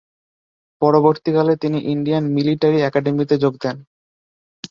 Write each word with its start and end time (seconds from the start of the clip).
পরবর্তীকালে 0.81 1.53
তিনি 1.57 1.77
Indian 1.93 2.23
military 2.35 2.79
একাডেমিতে 2.81 3.35
যোগ 3.37 3.53
দেন। 3.63 3.77